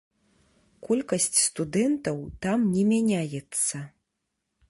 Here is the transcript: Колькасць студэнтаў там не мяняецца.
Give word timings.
Колькасць 0.87 1.27
студэнтаў 1.41 2.17
там 2.47 2.65
не 2.77 2.83
мяняецца. 2.93 3.75